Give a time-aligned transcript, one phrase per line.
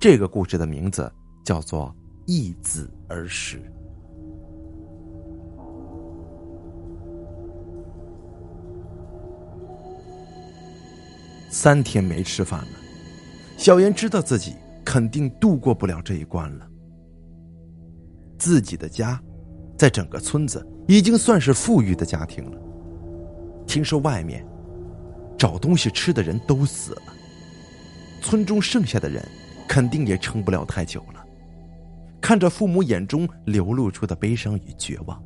[0.00, 1.12] 这个故事的名字
[1.44, 3.58] 叫做《一子而食》。
[11.50, 12.70] 三天没吃饭了，
[13.58, 14.54] 小妍知道自己
[14.86, 16.66] 肯定度过不了这一关了。
[18.38, 19.22] 自己的家，
[19.76, 22.58] 在整个村子已经算是富裕的家庭了。
[23.66, 24.46] 听说外面
[25.36, 27.02] 找东西吃的人都死了，
[28.22, 29.22] 村中剩下的人
[29.70, 31.24] 肯定也撑不了太久了。
[32.20, 35.22] 看着父母眼中流露出的悲伤与绝望，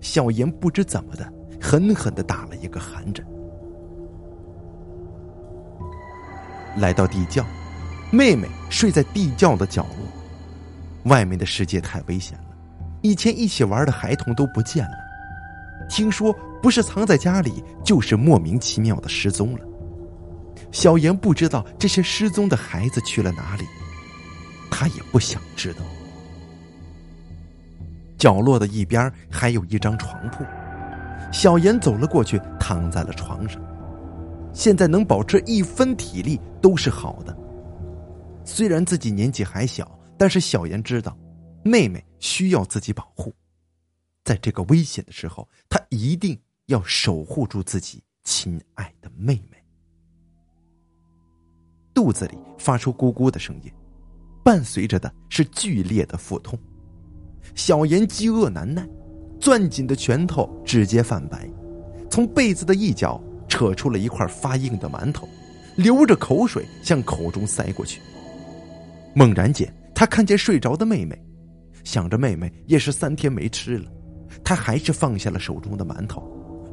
[0.00, 3.24] 小妍不知怎么的，狠狠的打了一个寒颤。
[6.76, 7.46] 来到地窖，
[8.10, 10.08] 妹妹睡在地窖的角落。
[11.04, 12.56] 外面的世界太危险了，
[13.00, 14.96] 以前一起玩的孩童都不见了。
[15.88, 19.60] 听说不是藏在家里，就是莫名其妙的失踪了。
[20.72, 23.64] 小妍不知道这些失踪的孩子去了哪里，
[24.76, 25.82] 他也不想知道。
[28.18, 30.44] 角落的一边还有一张床铺，
[31.32, 33.62] 小妍走了过去，躺在了床上。
[34.52, 37.36] 现在能保持一分体力都是好的。
[38.44, 41.16] 虽然自己年纪还小，但是小妍知道，
[41.62, 43.32] 妹妹需要自己保护。
[44.24, 49.64] 在这个危险的时候，她一定要守护住自己亲爱的妹妹。
[51.94, 53.72] 肚子里发出咕咕的声音，
[54.44, 56.56] 伴随着的是剧烈的腹痛。
[57.56, 58.86] 小妍饥饿难耐，
[59.40, 61.48] 攥紧的拳头直接泛白，
[62.08, 63.20] 从被子的一角。
[63.46, 65.28] 扯出了一块发硬的馒头，
[65.76, 68.00] 流着口水向口中塞过去。
[69.14, 71.16] 猛然间，他看见睡着的妹妹，
[71.84, 73.84] 想着妹妹也是三天没吃了，
[74.42, 76.20] 他还是放下了手中的馒头，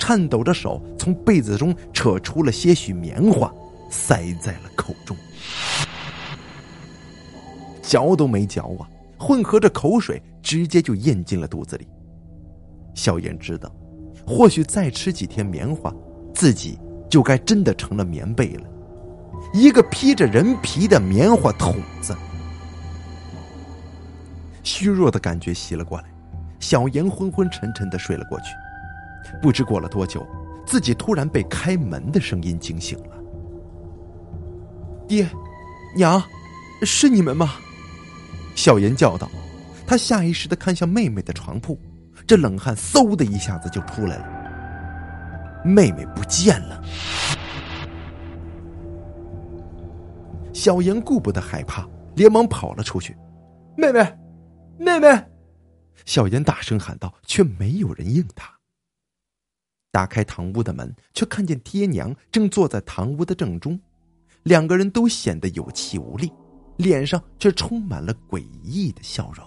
[0.00, 3.54] 颤抖着手从被子中扯出了些许棉花，
[3.88, 5.16] 塞在了口中。
[7.86, 11.86] 嚼都没嚼啊，混合着口水直接就咽进了肚子里。
[12.94, 13.70] 小妍知道，
[14.26, 15.92] 或许再吃几天棉花。
[16.34, 16.76] 自己
[17.08, 18.64] 就该真的成了棉被了，
[19.52, 22.12] 一个披着人皮的棉花筒子。
[24.64, 26.04] 虚弱的感觉袭了过来，
[26.58, 28.46] 小妍昏昏沉沉的睡了过去。
[29.40, 30.26] 不知过了多久，
[30.66, 33.16] 自己突然被开门的声音惊醒了。
[35.06, 35.28] 爹，
[35.94, 36.20] 娘，
[36.82, 37.52] 是你们吗？
[38.54, 39.30] 小妍叫道。
[39.86, 41.78] 她下意识的看向妹妹的床铺，
[42.26, 45.62] 这冷汗嗖的一下子就出来了。
[45.62, 46.82] 妹妹不见了，
[50.54, 53.14] 小妍顾不得害怕，连忙跑了出去。
[53.76, 54.00] 妹妹，
[54.78, 55.24] 妹妹！
[56.06, 58.50] 小妍大声喊道，却没有人应她。
[59.90, 63.78] 打开堂屋的门，却看见爹娘正坐在堂屋的正中，
[64.44, 66.32] 两个人都显得有气无力，
[66.76, 69.44] 脸上却充满了诡异的笑容。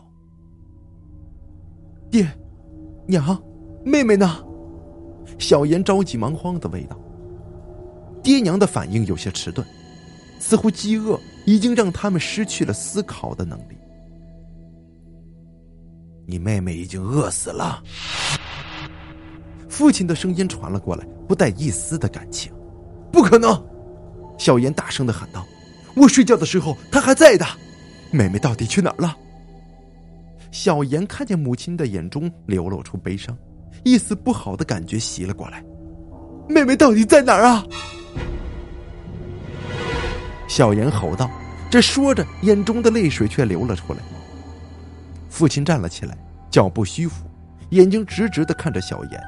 [2.10, 2.28] 爹，
[3.08, 3.42] 娘，
[3.84, 4.44] 妹妹呢？
[5.38, 6.98] 小妍着急忙慌的问道
[8.24, 9.68] ：“爹娘的反应有些迟钝，
[10.40, 13.78] 似乎饥饿已经让他们失去了思考的能力。”
[16.26, 17.84] 你妹妹已经饿死了。
[19.70, 22.52] 父亲的声音传了过来，不带一丝的感情。
[23.12, 23.62] “不可能！”
[24.40, 25.46] 小妍大声的喊道
[25.98, 27.46] ，“我睡觉的时候她还在的，
[28.12, 29.18] 妹妹到底去哪儿了？”
[30.52, 33.36] 小妍看见母亲的眼中流露出悲伤。
[33.84, 35.64] 一丝不好的感觉袭了过来，
[36.50, 37.64] 妹妹到底在哪儿啊？
[40.48, 41.30] 小妍吼道，
[41.70, 44.00] 这说着，眼中的泪水却流了出来。
[45.30, 46.18] 父亲站了起来，
[46.50, 47.26] 脚步虚浮，
[47.70, 49.22] 眼睛直直的看着小妍。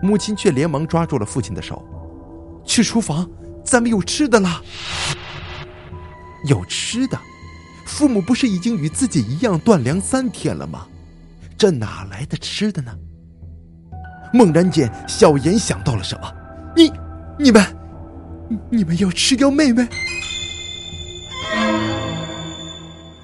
[0.00, 1.82] 母亲却连忙抓住了父亲的手，
[2.64, 3.28] 去厨房，
[3.64, 4.62] 咱们有吃的了。
[6.44, 7.18] 有吃的？
[7.86, 10.86] 父母不是已经与自己一样断粮三天了吗？
[11.56, 12.96] 这哪来的吃的呢？
[14.32, 16.30] 猛然间，小妍想到了什么
[16.76, 16.92] ：“你、
[17.38, 17.64] 你们、
[18.70, 19.88] 你们要吃掉妹妹？”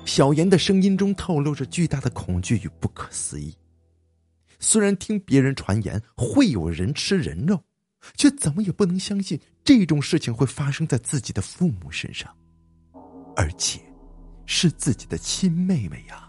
[0.06, 3.54] 小妍的声音中透露着巨大的恐惧与不可思议。
[4.58, 7.62] 虽然听别人传言会有人吃人肉，
[8.16, 12.34] 却怎么也不能相信这种事情会发生在自己的父母身上，
[13.36, 13.80] 而且
[14.46, 16.28] 是自己的亲妹妹呀。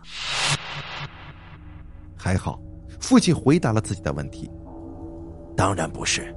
[2.16, 2.60] 还好，
[3.00, 4.50] 父亲回答了自己的问题。
[5.56, 6.36] 当然不是，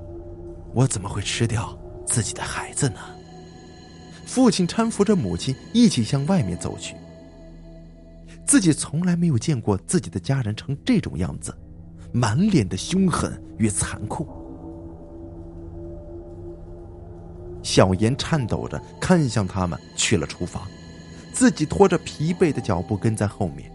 [0.75, 1.77] 我怎么会吃掉
[2.07, 3.01] 自己的孩子呢？
[4.27, 6.95] 父亲搀扶着母亲一起向外面走去。
[8.47, 11.57] 自己从来没有见过自己的家人成这种样子，
[12.13, 14.29] 满脸的凶狠与残酷。
[17.63, 20.67] 小妍颤抖着看向他们，去了厨房，
[21.33, 23.71] 自己拖着疲惫的脚步跟在后面。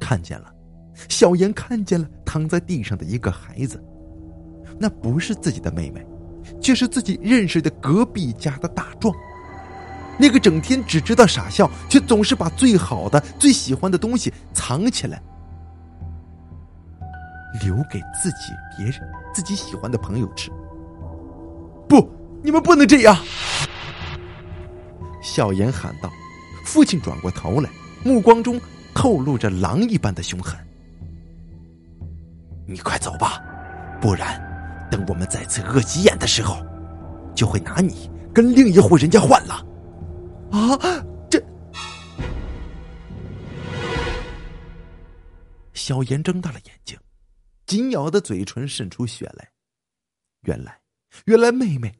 [0.00, 0.52] 看见了，
[1.08, 3.82] 小妍看见了躺在地上的一个孩子，
[4.78, 6.04] 那不是自己的妹妹，
[6.60, 9.14] 却是自己认识的隔壁家的大壮。
[10.18, 15.22] 那个整天只知道傻笑，却总是把最好的、最喜欢的东西藏起来，
[17.64, 19.00] 留给自己、别人、
[19.32, 20.50] 自己喜欢的朋友吃。
[22.42, 23.16] 你们不能这样！
[25.22, 26.10] 小妍喊道。
[26.64, 27.68] 父亲转过头来，
[28.04, 28.58] 目光中
[28.94, 30.56] 透露着狼一般的凶狠。
[32.66, 33.42] 你快走吧，
[34.00, 34.40] 不然，
[34.90, 36.64] 等我们再次饿急眼的时候，
[37.34, 39.54] 就会拿你跟另一户人家换了。
[40.52, 40.78] 啊！
[41.28, 41.42] 这
[45.74, 46.96] 小妍睁大了眼睛，
[47.66, 49.50] 紧咬的嘴唇渗出血来。
[50.42, 50.78] 原来，
[51.24, 51.92] 原来妹妹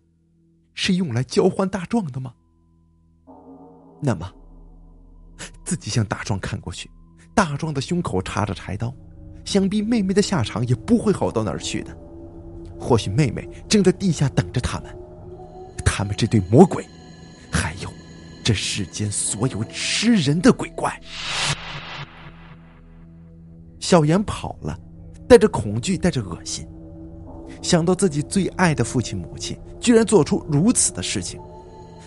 [0.74, 2.32] 是用来交换大壮的吗？
[4.00, 4.32] 那么，
[5.64, 6.90] 自己向大壮看过去，
[7.34, 8.94] 大壮的胸口插着柴刀，
[9.44, 11.96] 想必妹妹的下场也不会好到哪儿去的。
[12.78, 14.96] 或许妹妹正在地下等着他们，
[15.84, 16.84] 他们这对魔鬼，
[17.52, 17.88] 还有。
[18.44, 21.00] 这世间所有吃人的鬼怪，
[23.78, 24.76] 小妍跑了，
[25.28, 26.66] 带着恐惧，带着恶心，
[27.62, 31.40] 想到自己最爱的父亲母亲居然做出如此的事情，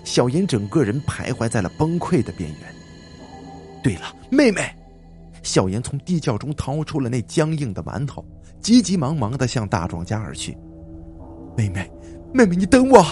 [0.03, 2.59] 小妍整个人徘徊在了崩溃的边缘。
[3.81, 4.69] 对了，妹妹，
[5.41, 8.23] 小妍从地窖中掏出了那僵硬的馒头，
[8.61, 10.57] 急急忙忙的向大壮家而去。
[11.55, 11.89] 妹妹，
[12.33, 13.03] 妹妹，你等我。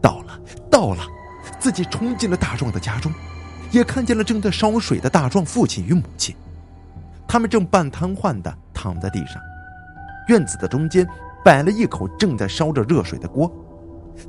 [0.00, 0.38] 到了，
[0.70, 1.06] 到了。
[1.58, 3.12] 自己冲进了大壮的家中，
[3.70, 6.34] 也看见了正在烧水的大壮父亲与母亲，
[7.26, 9.40] 他们正半瘫痪的躺在地上。
[10.28, 11.06] 院子的中间
[11.44, 13.50] 摆了一口正在烧着热水的锅，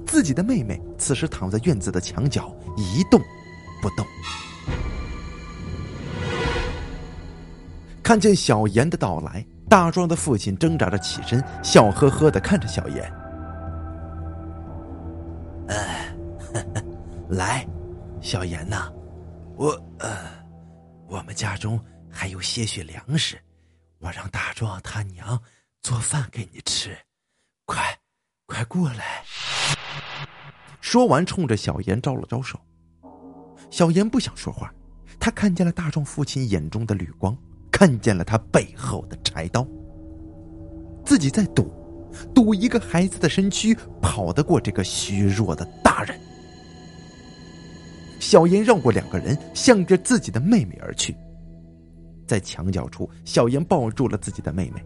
[0.05, 3.21] 自己的妹妹此时躺在院子的墙角一动
[3.81, 4.05] 不动。
[8.01, 13.13] 看见小妍的到来，大壮的父亲挣扎着起身，笑呵呵的看着小妍。
[17.29, 17.65] 来，
[18.19, 18.91] 小妍呐，
[19.55, 19.69] 我
[19.99, 20.09] 呃，
[21.07, 21.79] 我们家中
[22.09, 23.39] 还有些许粮食，
[23.99, 25.39] 我让大壮他娘
[25.83, 26.97] 做饭给你吃，
[27.65, 27.99] 快，
[28.45, 29.21] 快过来。
[30.79, 32.57] 说完，冲着小妍招了招手。
[33.69, 34.73] 小妍不想说话，
[35.19, 37.37] 他看见了大壮父亲眼中的绿光，
[37.69, 39.67] 看见了他背后的柴刀。
[41.05, 41.69] 自己在赌，
[42.33, 46.17] 赌一个孩子的身躯跑得过这个虚弱的大人。
[48.21, 51.13] 小妍绕过两个人，向着自己的妹妹而去。
[52.25, 54.81] 在墙角处，小妍抱住了自己的妹妹，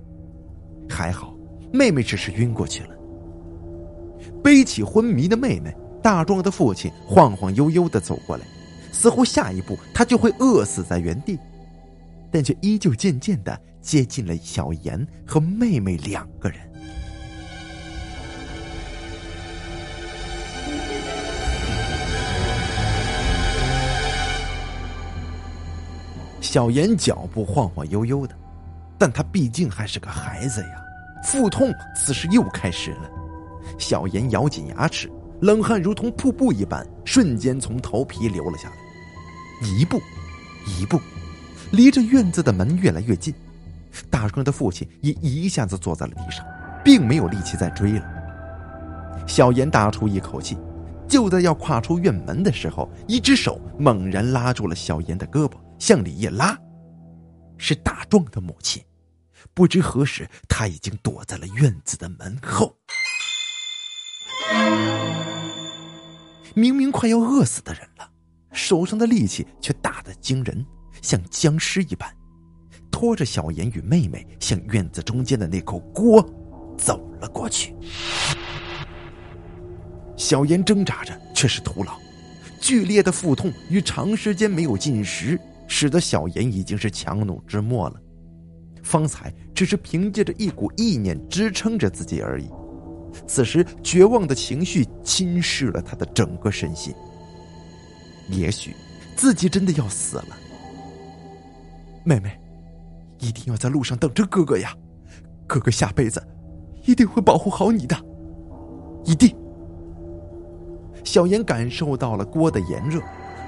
[0.90, 1.36] 还好，
[1.72, 2.90] 妹妹只是晕过去了。
[4.44, 8.46] 背起昏迷的妹妹，大壮的父亲晃晃悠悠的走过来，
[8.92, 11.38] 似乎下一步他就会饿死在原地，
[12.32, 16.60] 但却依旧渐渐的接近了小妍和妹妹两个人。
[26.40, 28.34] 小妍脚步晃晃悠悠的，
[28.98, 30.84] 但他毕竟还是个孩子呀。
[31.24, 33.10] 腹痛此时又开始了，
[33.78, 35.12] 小妍咬紧牙齿，
[35.42, 38.76] 冷汗如同瀑布一般，瞬间从头皮流了下来。
[39.68, 40.00] 一步，
[40.66, 41.02] 一步，
[41.72, 43.34] 离着院子的门越来越近。
[44.10, 46.46] 大壮的父亲也一下子坐在了地上，
[46.84, 48.06] 并没有力气再追了。
[49.26, 50.56] 小妍大出一口气，
[51.08, 55.54] 就在要跨出院门的时候，一只手猛然拉住了小妍的胳膊。
[55.80, 56.58] 向里一拉，
[57.58, 58.84] 是大壮的母亲。
[59.54, 62.76] 不知何时，他已经躲在了院子的门后。
[66.54, 68.10] 明明快要饿死的人了，
[68.52, 70.66] 手上的力气却大得惊人，
[71.02, 72.12] 像僵尸一般，
[72.92, 76.22] 拖着小妍与妹妹向院子中间的那口锅
[76.78, 77.76] 走了过去。
[80.16, 81.96] 小妍挣扎着，却是徒劳。
[82.60, 85.40] 剧烈的腹痛与长时间没有进食。
[85.80, 88.02] 使得小妍已经是强弩之末了，
[88.82, 92.50] 方才只是凭借着一股意念支撑着自己而已，
[93.28, 96.92] 此时绝望的情绪侵蚀了他的整个身心。
[98.28, 98.76] 也许
[99.16, 100.38] 自己真的要死了。
[102.04, 102.36] 妹妹，
[103.20, 104.76] 一定要在路上等着哥哥呀，
[105.46, 106.20] 哥哥下辈子
[106.88, 107.96] 一定会保护好你的，
[109.06, 109.32] 一定。
[111.04, 113.00] 小妍感受到了锅的炎热，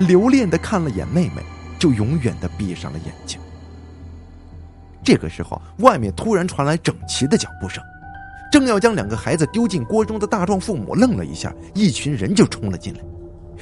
[0.01, 1.41] 留恋的看了眼妹妹。
[1.79, 3.39] 就永远的闭上了眼睛。
[5.03, 7.81] 这个时候，外面突然传来整齐的脚步声，
[8.51, 12.99] 正要将两个孩子丢进锅中的大壮父母愣了一下，一群人就冲了进来。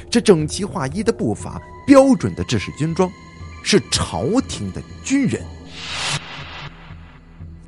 [0.10, 3.10] 这整齐划一的步伐，标准的制式军装，
[3.64, 5.42] 是朝廷的军人。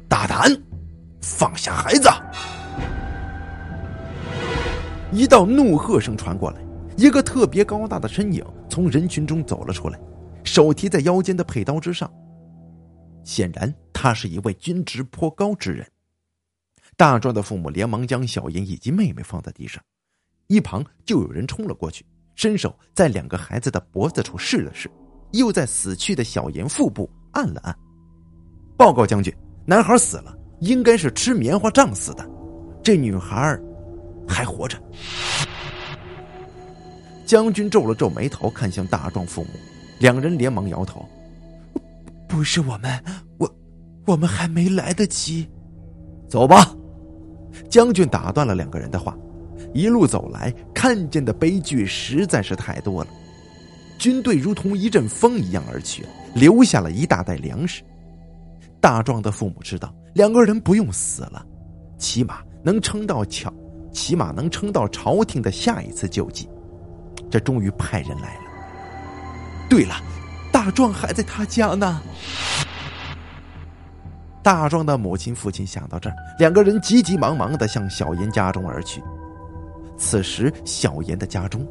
[0.08, 0.52] 大胆，
[1.22, 2.10] 放下孩子！
[5.12, 6.58] 一道怒喝声传过来，
[6.98, 10.00] 一个特别高大的身影从人群中走了出来，
[10.50, 12.12] 手提在腰间的佩刀之上。
[13.24, 15.88] 显然，他是一位军职颇高之人。
[16.98, 19.82] 大壮的父母连忙将小妍以及妹妹放在地上，
[20.48, 22.04] 一旁就有人冲了过去，
[22.36, 24.90] 伸手在两个孩子的脖子处试了试，
[25.34, 27.78] 又在死去的小妍腹部按了按。
[28.76, 29.32] 报告将军，
[29.66, 32.28] 男孩死了，应该是吃棉花胀死的，
[32.84, 33.58] 这女孩
[34.28, 34.82] 还活着。
[37.26, 39.50] 将军皱了皱眉头，看向大壮父母，
[40.00, 41.06] 两人连忙摇头
[42.28, 43.04] ：“不是我们，
[43.38, 43.56] 我
[44.06, 45.48] 我们还没来得及。”
[46.28, 46.76] 走吧。
[47.70, 49.18] 将军打断了两个人的话，
[49.74, 53.10] 一路走来，看见的悲剧实在是太多了。
[53.98, 57.84] 军队如同一阵风一样而去，留下了一大袋粮食。
[58.80, 61.46] 大壮的父母知道两个人不用死了，
[61.98, 63.54] 起码能撑到朝，
[63.92, 66.48] 起码能撑到朝廷的下一次救济。
[67.30, 68.49] 这终于派人来了。
[69.70, 69.96] 对了，
[70.52, 72.02] 大壮还在他家呢。
[74.42, 79.04] 大壮的母亲、父亲想到这儿，两个人急急忙忙的向小妍家中而去。
[79.98, 81.68] 此时，小妍的家中，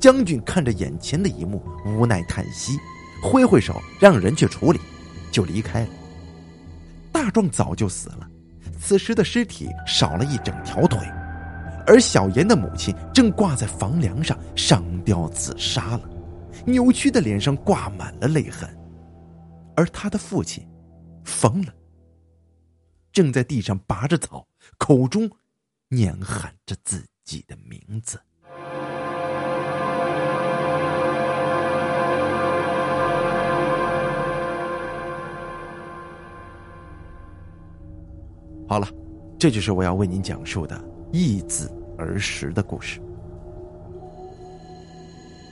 [0.00, 2.76] 将军看着眼前的一幕，无奈叹息，
[3.22, 4.80] 挥挥手让人去处理，
[5.30, 5.88] 就离开了。
[7.12, 8.26] 大壮早就死了，
[8.80, 10.98] 此时的尸体少了一整条腿，
[11.86, 16.00] 而小妍的母亲正挂在房梁上上吊自杀了，
[16.66, 18.68] 扭曲的脸上挂满了泪痕，
[19.74, 20.68] 而他的父亲，
[21.24, 21.74] 疯了。
[23.12, 24.46] 正在地上拔着草，
[24.78, 25.28] 口中
[25.88, 28.20] 念喊着自己的名字。
[38.68, 38.86] 好了，
[39.36, 43.00] 这就是我要为您讲述的易子儿时的故事。